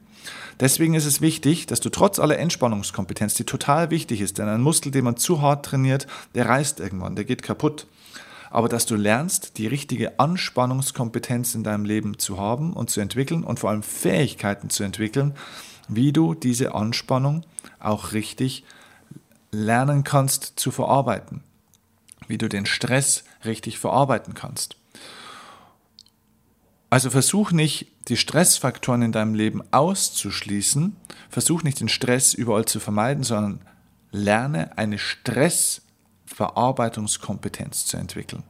Deswegen 0.61 0.95
ist 0.95 1.05
es 1.05 1.21
wichtig, 1.21 1.67
dass 1.67 1.81
du 1.81 1.89
trotz 1.89 2.19
aller 2.19 2.39
Entspannungskompetenz, 2.39 3.35
die 3.35 3.45
total 3.45 3.91
wichtig 3.91 4.21
ist, 4.21 4.39
denn 4.39 4.49
ein 4.49 4.61
Muskel, 4.61 4.91
den 4.91 5.05
man 5.05 5.17
zu 5.17 5.41
hart 5.41 5.65
trainiert, 5.65 6.07
der 6.35 6.49
reißt 6.49 6.81
irgendwann, 6.81 7.15
der 7.15 7.25
geht 7.25 7.43
kaputt. 7.43 7.87
Aber 8.51 8.69
dass 8.69 8.87
du 8.87 8.97
lernst, 8.97 9.59
die 9.59 9.67
richtige 9.67 10.19
Anspannungskompetenz 10.19 11.55
in 11.55 11.65
deinem 11.65 11.85
Leben 11.85 12.19
zu 12.19 12.39
haben 12.39 12.73
und 12.73 12.91
zu 12.91 13.01
entwickeln 13.01 13.45
und 13.45 13.61
vor 13.61 13.71
allem 13.71 13.83
Fähigkeiten 13.83 14.71
zu 14.71 14.85
entwickeln, 14.85 15.35
wie 15.87 16.13
du 16.13 16.35
diese 16.35 16.75
Anspannung 16.75 17.45
auch 17.79 18.13
richtig 18.13 18.65
lernen 19.51 20.03
kannst 20.03 20.55
zu 20.57 20.71
verarbeiten, 20.71 21.43
wie 22.27 22.39
du 22.39 22.49
den 22.49 22.67
Stress 22.67 23.25
richtig 23.45 23.79
verarbeiten 23.79 24.35
kannst. 24.35 24.77
Also 26.90 27.11
versuch 27.11 27.52
nicht, 27.52 27.92
die 28.09 28.16
Stressfaktoren 28.16 29.02
in 29.02 29.12
deinem 29.12 29.35
Leben 29.35 29.62
auszuschließen, 29.73 30.97
versuch 31.28 31.62
nicht 31.62 31.80
den 31.80 31.88
Stress 31.88 32.33
überall 32.33 32.64
zu 32.64 32.80
vermeiden, 32.80 33.25
sondern 33.25 33.61
lerne 34.11 34.78
eine 34.78 34.99
Stressverarbeitungskompetenz 34.99 37.85
zu 37.87 37.99
entwickeln. 37.99 38.42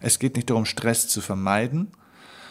Es 0.00 0.18
geht 0.18 0.36
nicht 0.36 0.50
darum, 0.50 0.66
Stress 0.66 1.08
zu 1.08 1.22
vermeiden, 1.22 1.92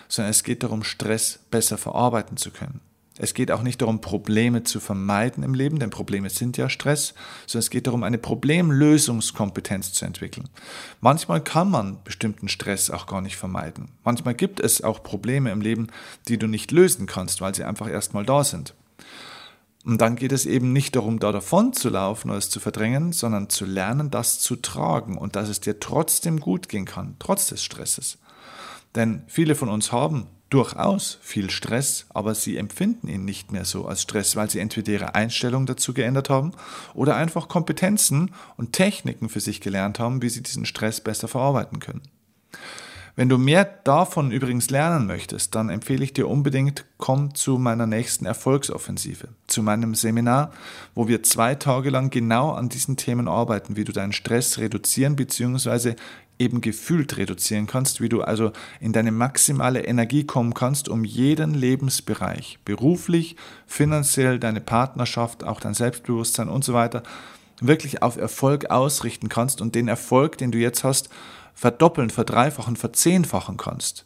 sondern 0.07 0.31
es 0.31 0.43
geht 0.43 0.63
darum, 0.63 0.83
Stress 0.83 1.41
besser 1.51 1.77
verarbeiten 1.77 2.37
zu 2.37 2.49
können. 2.51 2.79
Es 3.17 3.33
geht 3.33 3.51
auch 3.51 3.63
nicht 3.63 3.81
darum, 3.81 4.01
Probleme 4.01 4.63
zu 4.63 4.79
vermeiden 4.79 5.43
im 5.43 5.53
Leben, 5.53 5.79
denn 5.79 5.89
Probleme 5.89 6.29
sind 6.29 6.57
ja 6.57 6.69
Stress, 6.69 7.13
sondern 7.45 7.63
es 7.63 7.69
geht 7.69 7.87
darum, 7.87 8.03
eine 8.03 8.17
Problemlösungskompetenz 8.17 9.93
zu 9.93 10.05
entwickeln. 10.05 10.49
Manchmal 11.01 11.43
kann 11.43 11.69
man 11.69 12.03
bestimmten 12.03 12.47
Stress 12.47 12.89
auch 12.89 13.07
gar 13.07 13.21
nicht 13.21 13.37
vermeiden. 13.37 13.89
Manchmal 14.03 14.35
gibt 14.35 14.59
es 14.59 14.83
auch 14.83 15.03
Probleme 15.03 15.51
im 15.51 15.61
Leben, 15.61 15.87
die 16.27 16.37
du 16.37 16.47
nicht 16.47 16.71
lösen 16.71 17.07
kannst, 17.07 17.41
weil 17.41 17.55
sie 17.55 17.63
einfach 17.63 17.89
erstmal 17.89 18.25
da 18.25 18.43
sind. 18.43 18.73
Und 19.85 20.01
dann 20.01 20.17
geht 20.17 20.33
es 20.33 20.45
eben 20.45 20.73
nicht 20.73 20.97
darum, 20.97 21.17
da 21.17 21.31
davon 21.31 21.71
zu 21.71 21.87
laufen 21.89 22.29
oder 22.29 22.37
es 22.37 22.49
zu 22.49 22.59
verdrängen, 22.59 23.13
sondern 23.13 23.49
zu 23.49 23.65
lernen, 23.65 24.11
das 24.11 24.39
zu 24.39 24.57
tragen 24.57 25.17
und 25.17 25.37
dass 25.37 25.47
es 25.47 25.61
dir 25.61 25.79
trotzdem 25.79 26.41
gut 26.41 26.67
gehen 26.67 26.83
kann, 26.83 27.15
trotz 27.19 27.47
des 27.47 27.63
Stresses. 27.63 28.17
Denn 28.95 29.23
viele 29.27 29.55
von 29.55 29.69
uns 29.69 29.93
haben 29.93 30.27
durchaus 30.49 31.17
viel 31.21 31.49
Stress, 31.49 32.05
aber 32.09 32.33
sie 32.33 32.57
empfinden 32.57 33.07
ihn 33.07 33.25
nicht 33.25 33.51
mehr 33.51 33.65
so 33.65 33.85
als 33.85 34.01
Stress, 34.01 34.35
weil 34.35 34.49
sie 34.49 34.59
entweder 34.59 34.93
ihre 34.93 35.15
Einstellung 35.15 35.65
dazu 35.65 35.93
geändert 35.93 36.29
haben 36.29 36.53
oder 36.93 37.15
einfach 37.15 37.47
Kompetenzen 37.47 38.31
und 38.55 38.73
Techniken 38.73 39.29
für 39.29 39.41
sich 39.41 39.61
gelernt 39.61 39.99
haben, 39.99 40.21
wie 40.21 40.29
sie 40.29 40.43
diesen 40.43 40.65
Stress 40.65 41.01
besser 41.01 41.27
verarbeiten 41.27 41.79
können. 41.79 42.01
Wenn 43.17 43.29
du 43.29 43.39
mehr 43.39 43.65
davon 43.65 44.29
übrigens 44.29 44.69
lernen 44.69 45.07
möchtest, 45.07 45.55
dann 45.55 45.71
empfehle 45.71 46.03
ich 46.03 46.13
dir 46.13 46.27
unbedingt, 46.27 46.85
komm 46.99 47.33
zu 47.33 47.57
meiner 47.57 47.87
nächsten 47.87 48.27
Erfolgsoffensive, 48.27 49.29
zu 49.47 49.63
meinem 49.63 49.95
Seminar, 49.95 50.51
wo 50.93 51.07
wir 51.07 51.23
zwei 51.23 51.55
Tage 51.55 51.89
lang 51.89 52.11
genau 52.11 52.51
an 52.51 52.69
diesen 52.69 52.95
Themen 52.95 53.27
arbeiten, 53.27 53.75
wie 53.75 53.85
du 53.85 53.91
deinen 53.91 54.13
Stress 54.13 54.59
reduzieren 54.59 55.15
bzw 55.15 55.95
eben 56.39 56.61
gefühlt 56.61 57.17
reduzieren 57.17 57.67
kannst, 57.67 58.01
wie 58.01 58.09
du 58.09 58.21
also 58.21 58.51
in 58.79 58.93
deine 58.93 59.11
maximale 59.11 59.83
Energie 59.85 60.25
kommen 60.25 60.53
kannst, 60.53 60.89
um 60.89 61.03
jeden 61.03 61.53
Lebensbereich, 61.53 62.59
beruflich, 62.65 63.35
finanziell, 63.65 64.39
deine 64.39 64.61
Partnerschaft, 64.61 65.43
auch 65.43 65.59
dein 65.59 65.73
Selbstbewusstsein 65.73 66.49
und 66.49 66.63
so 66.63 66.73
weiter, 66.73 67.03
wirklich 67.59 68.03
auf 68.03 68.17
Erfolg 68.17 68.69
ausrichten 68.69 69.29
kannst 69.29 69.61
und 69.61 69.75
den 69.75 69.87
Erfolg, 69.87 70.37
den 70.37 70.51
du 70.51 70.57
jetzt 70.57 70.83
hast, 70.83 71.09
verdoppeln, 71.53 72.11
verdreifachen, 72.11 72.75
verzehnfachen 72.75 73.57
kannst. 73.57 74.05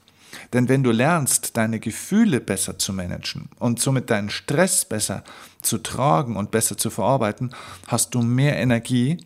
Denn 0.53 0.69
wenn 0.69 0.83
du 0.83 0.91
lernst, 0.91 1.57
deine 1.57 1.81
Gefühle 1.81 2.39
besser 2.39 2.77
zu 2.77 2.93
managen 2.93 3.49
und 3.59 3.81
somit 3.81 4.09
deinen 4.09 4.29
Stress 4.29 4.85
besser 4.85 5.23
zu 5.61 5.77
tragen 5.77 6.37
und 6.37 6.51
besser 6.51 6.77
zu 6.77 6.89
verarbeiten, 6.89 7.53
hast 7.87 8.15
du 8.15 8.21
mehr 8.21 8.57
Energie, 8.57 9.17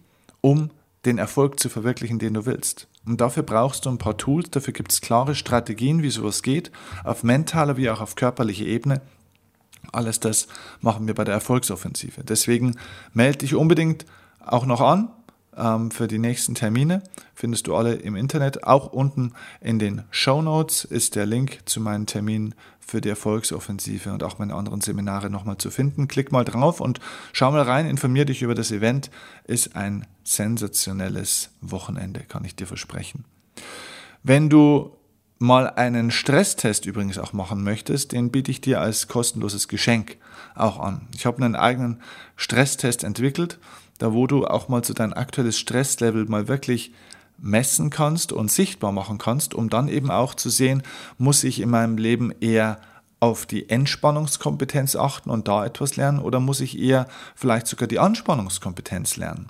um 0.41 0.71
den 1.05 1.19
Erfolg 1.19 1.59
zu 1.59 1.69
verwirklichen, 1.69 2.17
den 2.17 2.33
du 2.33 2.45
willst. 2.47 2.87
Und 3.05 3.21
dafür 3.21 3.43
brauchst 3.43 3.85
du 3.85 3.89
ein 3.89 3.97
paar 3.97 4.17
Tools, 4.17 4.49
dafür 4.49 4.73
gibt 4.73 4.91
es 4.91 5.01
klare 5.01 5.35
Strategien, 5.35 6.01
wie 6.01 6.09
sowas 6.09 6.41
geht, 6.41 6.71
auf 7.03 7.23
mentaler 7.23 7.77
wie 7.77 7.89
auch 7.89 8.01
auf 8.01 8.15
körperlicher 8.15 8.65
Ebene. 8.65 9.01
Alles 9.91 10.19
das 10.19 10.47
machen 10.81 11.05
wir 11.07 11.13
bei 11.13 11.23
der 11.23 11.35
Erfolgsoffensive. 11.35 12.23
Deswegen 12.23 12.77
melde 13.13 13.39
dich 13.39 13.55
unbedingt 13.55 14.05
auch 14.43 14.65
noch 14.65 14.81
an 14.81 15.09
ähm, 15.57 15.91
für 15.91 16.07
die 16.07 16.19
nächsten 16.19 16.55
Termine. 16.55 17.03
Findest 17.33 17.67
du 17.67 17.75
alle 17.75 17.95
im 17.95 18.15
Internet. 18.15 18.63
Auch 18.63 18.91
unten 18.91 19.33
in 19.61 19.79
den 19.79 20.03
Show 20.11 20.41
Notes 20.41 20.85
ist 20.85 21.15
der 21.15 21.25
Link 21.25 21.59
zu 21.65 21.81
meinen 21.81 22.05
Terminen 22.05 22.55
für 22.79 23.01
die 23.01 23.09
Erfolgsoffensive 23.09 24.13
und 24.13 24.23
auch 24.23 24.37
meine 24.37 24.53
anderen 24.53 24.81
Seminare 24.81 25.29
nochmal 25.29 25.57
zu 25.57 25.71
finden. 25.71 26.07
Klick 26.07 26.31
mal 26.31 26.45
drauf 26.45 26.79
und 26.79 26.99
schau 27.33 27.51
mal 27.51 27.63
rein, 27.63 27.87
informier 27.87 28.25
dich 28.25 28.41
über 28.41 28.55
das 28.55 28.71
Event. 28.71 29.09
Ist 29.45 29.75
ein 29.75 30.05
sensationelles 30.23 31.49
Wochenende, 31.61 32.21
kann 32.21 32.45
ich 32.45 32.55
dir 32.55 32.67
versprechen. 32.67 33.25
Wenn 34.23 34.49
du 34.49 34.95
mal 35.39 35.69
einen 35.69 36.11
Stresstest 36.11 36.85
übrigens 36.85 37.17
auch 37.17 37.33
machen 37.33 37.63
möchtest, 37.63 38.11
den 38.11 38.31
biete 38.31 38.51
ich 38.51 38.61
dir 38.61 38.81
als 38.81 39.07
kostenloses 39.07 39.67
Geschenk 39.67 40.17
auch 40.55 40.79
an. 40.79 41.07
Ich 41.15 41.25
habe 41.25 41.43
einen 41.43 41.55
eigenen 41.55 42.01
Stresstest 42.35 43.03
entwickelt, 43.03 43.59
da 43.97 44.13
wo 44.13 44.27
du 44.27 44.45
auch 44.45 44.67
mal 44.67 44.83
so 44.83 44.93
dein 44.93 45.13
aktuelles 45.13 45.57
Stresslevel 45.57 46.25
mal 46.25 46.47
wirklich 46.47 46.91
messen 47.37 47.89
kannst 47.89 48.31
und 48.31 48.51
sichtbar 48.51 48.91
machen 48.91 49.17
kannst, 49.17 49.53
um 49.53 49.69
dann 49.69 49.87
eben 49.87 50.11
auch 50.11 50.35
zu 50.35 50.49
sehen, 50.49 50.83
muss 51.17 51.43
ich 51.43 51.59
in 51.59 51.69
meinem 51.69 51.97
Leben 51.97 52.33
eher 52.39 52.79
auf 53.19 53.45
die 53.45 53.69
Entspannungskompetenz 53.69 54.95
achten 54.95 55.29
und 55.29 55.47
da 55.47 55.65
etwas 55.65 55.95
lernen 55.95 56.19
oder 56.19 56.39
muss 56.39 56.59
ich 56.59 56.77
eher 56.77 57.07
vielleicht 57.33 57.67
sogar 57.67 57.87
die 57.87 57.99
Anspannungskompetenz 57.99 59.17
lernen? 59.17 59.49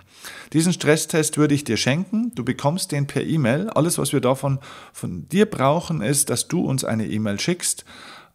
Diesen 0.54 0.72
Stresstest 0.72 1.38
würde 1.38 1.56
ich 1.56 1.66
dir 1.66 1.78
schenken. 1.78 2.32
Du 2.36 2.46
bekommst 2.46 2.92
den 2.92 3.08
per 3.08 3.24
E-Mail. 3.24 3.70
Alles, 3.70 3.98
was 3.98 4.14
wir 4.14 4.22
davon 4.22 4.60
von 4.94 5.28
dir 5.30 5.46
brauchen, 5.46 6.02
ist, 6.02 6.30
dass 6.30 6.48
du 6.48 6.62
uns 6.62 6.84
eine 6.84 7.08
E-Mail 7.08 7.40
schickst 7.40 7.86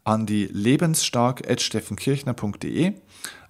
an 0.04 0.26
die 0.26 0.46
lebensstark.steffenkirchner.de. 0.46 2.94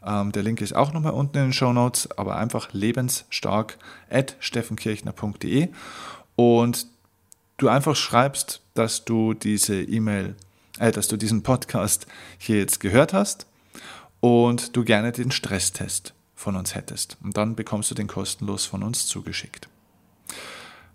Ähm, 0.05 0.33
der 0.33 0.43
Link 0.43 0.61
ist 0.61 0.75
auch 0.75 0.93
nochmal 0.93 1.13
unten 1.13 1.39
in 1.39 1.45
den 1.45 1.53
Show 1.53 1.73
Notes, 1.73 2.09
aber 2.17 2.37
einfach 2.37 2.73
lebensstark.steffenkirchner.de 2.73 5.69
und 6.37 6.87
du 7.57 7.69
einfach 7.69 7.97
schreibst, 7.97 8.63
dass 8.75 9.05
du 9.05 9.35
diese 9.35 9.83
E-Mail 9.83 10.35
äh, 10.81 10.91
dass 10.91 11.07
du 11.07 11.17
diesen 11.17 11.43
Podcast 11.43 12.07
hier 12.39 12.59
jetzt 12.59 12.81
gehört 12.81 13.13
hast 13.13 13.47
und 14.19 14.75
du 14.75 14.83
gerne 14.83 15.13
den 15.13 15.31
Stresstest 15.31 16.15
von 16.35 16.57
uns 16.57 16.75
hättest. 16.75 17.19
Und 17.23 17.37
dann 17.37 17.55
bekommst 17.55 17.91
du 17.91 17.95
den 17.95 18.09
kostenlos 18.09 18.65
von 18.65 18.83
uns 18.83 19.07
zugeschickt. 19.07 19.69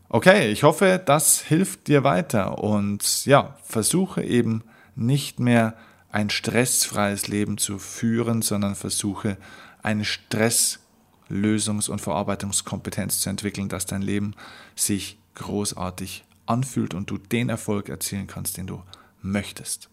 Okay, 0.10 0.52
ich 0.52 0.64
hoffe, 0.64 1.02
das 1.04 1.42
hilft 1.42 1.88
dir 1.88 2.04
weiter 2.04 2.64
und 2.64 3.26
ja, 3.26 3.58
versuche 3.64 4.24
eben 4.24 4.64
nicht 4.96 5.40
mehr 5.40 5.76
ein 6.16 6.30
stressfreies 6.30 7.28
Leben 7.28 7.58
zu 7.58 7.78
führen, 7.78 8.42
sondern 8.42 8.76
versuche 8.76 9.36
eine 9.84 10.06
Stresslösungs- 10.06 11.90
und 11.90 12.00
Verarbeitungskompetenz 12.00 13.20
zu 13.20 13.30
entwickeln, 13.30 13.68
dass 13.68 13.86
dein 13.86 14.02
Leben 14.02 14.34
sich 14.78 15.20
großartig 15.34 16.24
anfühlt 16.46 16.94
und 16.94 17.10
du 17.10 17.18
den 17.18 17.50
Erfolg 17.50 17.90
erzielen 17.90 18.28
kannst, 18.28 18.56
den 18.56 18.66
du 18.66 18.82
möchtest. 19.22 19.90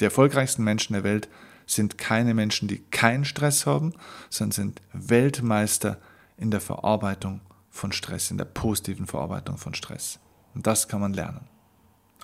Die 0.00 0.06
erfolgreichsten 0.06 0.64
Menschen 0.64 0.94
der 0.94 1.04
Welt 1.04 1.28
sind 1.66 1.98
keine 1.98 2.32
Menschen, 2.32 2.66
die 2.66 2.78
keinen 2.90 3.26
Stress 3.26 3.66
haben, 3.66 3.92
sondern 4.30 4.52
sind 4.52 4.82
Weltmeister 4.94 5.98
in 6.38 6.50
der 6.50 6.62
Verarbeitung 6.62 7.40
von 7.68 7.92
Stress, 7.92 8.30
in 8.30 8.38
der 8.38 8.46
positiven 8.46 9.06
Verarbeitung 9.06 9.58
von 9.58 9.74
Stress. 9.74 10.18
Und 10.54 10.66
das 10.66 10.88
kann 10.88 11.02
man 11.02 11.12
lernen. 11.12 11.46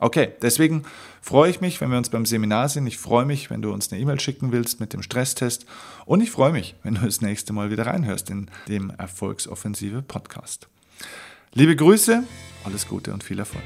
Okay, 0.01 0.33
deswegen 0.41 0.85
freue 1.21 1.51
ich 1.51 1.61
mich, 1.61 1.81
wenn 1.81 1.91
wir 1.91 1.99
uns 1.99 2.09
beim 2.09 2.25
Seminar 2.25 2.71
sind. 2.71 2.87
Ich 2.87 2.97
freue 2.97 3.27
mich, 3.27 3.51
wenn 3.51 3.61
du 3.61 3.71
uns 3.71 3.93
eine 3.93 4.01
E-Mail 4.01 4.19
schicken 4.19 4.51
willst 4.51 4.81
mit 4.81 4.95
dem 4.95 5.03
Stresstest. 5.03 5.67
Und 6.07 6.23
ich 6.23 6.31
freue 6.31 6.53
mich, 6.53 6.75
wenn 6.83 6.95
du 6.95 7.03
das 7.03 7.21
nächste 7.21 7.53
Mal 7.53 7.71
wieder 7.71 7.87
reinhörst 7.87 8.31
in 8.31 8.51
dem 8.67 8.91
Erfolgsoffensive 8.91 10.01
Podcast. 10.01 10.69
Liebe 11.53 11.77
Grüße, 11.77 12.23
alles 12.65 12.89
Gute 12.89 13.13
und 13.13 13.23
viel 13.23 13.39
Erfolg. 13.39 13.65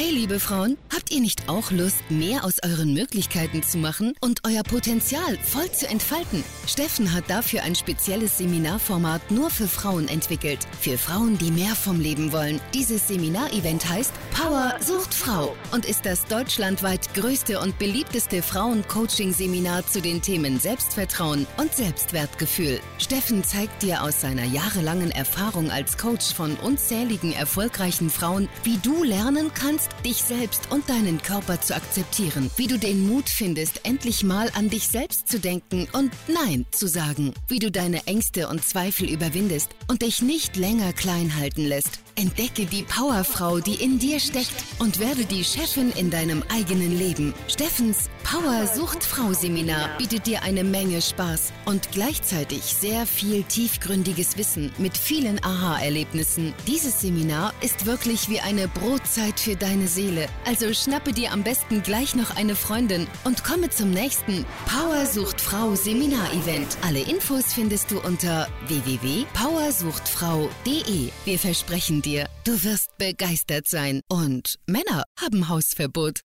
Hey, 0.00 0.12
liebe 0.12 0.38
Frauen, 0.38 0.78
habt 0.94 1.10
ihr 1.10 1.20
nicht 1.20 1.48
auch 1.48 1.72
Lust, 1.72 2.08
mehr 2.08 2.44
aus 2.44 2.62
euren 2.62 2.94
Möglichkeiten 2.94 3.64
zu 3.64 3.78
machen 3.78 4.14
und 4.20 4.42
euer 4.46 4.62
Potenzial 4.62 5.36
voll 5.42 5.72
zu 5.72 5.88
entfalten? 5.88 6.44
Steffen 6.68 7.12
hat 7.12 7.28
dafür 7.28 7.64
ein 7.64 7.74
spezielles 7.74 8.38
Seminarformat 8.38 9.32
nur 9.32 9.50
für 9.50 9.66
Frauen 9.66 10.06
entwickelt. 10.06 10.60
Für 10.80 10.96
Frauen, 10.98 11.36
die 11.38 11.50
mehr 11.50 11.74
vom 11.74 12.00
Leben 12.00 12.30
wollen. 12.30 12.60
Dieses 12.74 13.08
Seminarevent 13.08 13.88
heißt 13.88 14.12
Power 14.30 14.76
sucht 14.80 15.12
Frau 15.12 15.56
und 15.72 15.84
ist 15.84 16.06
das 16.06 16.26
deutschlandweit 16.26 17.12
größte 17.14 17.58
und 17.58 17.76
beliebteste 17.80 18.40
Frauen-Coaching-Seminar 18.40 19.84
zu 19.88 20.00
den 20.00 20.22
Themen 20.22 20.60
Selbstvertrauen 20.60 21.44
und 21.56 21.74
Selbstwertgefühl. 21.74 22.78
Steffen 22.98 23.42
zeigt 23.42 23.82
dir 23.82 24.04
aus 24.04 24.20
seiner 24.20 24.44
jahrelangen 24.44 25.10
Erfahrung 25.10 25.72
als 25.72 25.98
Coach 25.98 26.32
von 26.32 26.54
unzähligen 26.58 27.32
erfolgreichen 27.32 28.10
Frauen, 28.10 28.48
wie 28.62 28.78
du 28.78 29.02
lernen 29.02 29.50
kannst, 29.52 29.87
lernst, 29.88 30.04
dich 30.04 30.22
selbst 30.22 30.70
und 30.70 30.88
deinen 30.88 31.20
Körper 31.22 31.60
zu 31.60 31.74
akzeptieren, 31.74 32.50
wie 32.56 32.66
du 32.66 32.78
den 32.78 33.06
Mut 33.06 33.28
findest, 33.28 33.80
endlich 33.84 34.24
mal 34.24 34.50
an 34.54 34.68
dich 34.70 34.88
selbst 34.88 35.28
zu 35.28 35.38
denken 35.38 35.88
und 35.92 36.12
Nein 36.28 36.66
zu 36.70 36.86
sagen, 36.86 37.34
wie 37.46 37.58
du 37.58 37.70
deine 37.70 38.06
Ängste 38.06 38.48
und 38.48 38.64
Zweifel 38.64 39.08
überwindest 39.10 39.70
und 39.88 40.02
dich 40.02 40.22
nicht 40.22 40.56
länger 40.56 40.92
klein 40.92 41.36
halten 41.36 41.64
lässt. 41.64 42.00
Entdecke 42.18 42.66
die 42.66 42.82
Powerfrau, 42.82 43.60
die 43.60 43.76
in 43.76 44.00
dir 44.00 44.18
steckt 44.18 44.64
und 44.80 44.98
werde 44.98 45.24
die 45.24 45.44
Chefin 45.44 45.92
in 45.92 46.10
deinem 46.10 46.42
eigenen 46.52 46.98
Leben. 46.98 47.32
Steffens 47.46 48.10
Power 48.24 48.66
Sucht 48.66 49.04
Frau 49.04 49.32
Seminar 49.32 49.96
bietet 49.98 50.26
dir 50.26 50.42
eine 50.42 50.64
Menge 50.64 51.00
Spaß 51.00 51.52
und 51.64 51.92
gleichzeitig 51.92 52.64
sehr 52.64 53.06
viel 53.06 53.44
tiefgründiges 53.44 54.36
Wissen 54.36 54.72
mit 54.78 54.98
vielen 54.98 55.40
Aha-Erlebnissen. 55.44 56.54
Dieses 56.66 57.00
Seminar 57.00 57.54
ist 57.60 57.86
wirklich 57.86 58.28
wie 58.28 58.40
eine 58.40 58.66
Brotzeit 58.66 59.38
für 59.38 59.54
deine 59.54 59.86
Seele. 59.86 60.26
Also 60.44 60.74
schnappe 60.74 61.12
dir 61.12 61.30
am 61.32 61.44
besten 61.44 61.84
gleich 61.84 62.16
noch 62.16 62.34
eine 62.36 62.56
Freundin 62.56 63.06
und 63.24 63.44
komme 63.44 63.70
zum 63.70 63.92
nächsten 63.92 64.44
Power 64.66 65.06
Sucht 65.06 65.40
Frau 65.40 65.76
Seminar-Event. 65.76 66.78
Alle 66.82 66.98
Infos 67.00 67.52
findest 67.54 67.92
du 67.92 68.00
unter 68.00 68.48
www.powersuchtfrau.de. 68.66 71.10
Wir 71.24 71.38
versprechen 71.38 72.02
dir, 72.02 72.07
dir, 72.08 72.28
du 72.44 72.52
wirst 72.64 72.96
begeistert 72.98 73.68
sein. 73.68 74.00
Und 74.08 74.58
Männer 74.66 75.04
haben 75.20 75.48
Hausverbot. 75.48 76.20